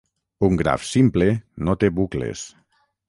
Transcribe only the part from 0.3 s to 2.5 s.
Un graf simple no té bucles.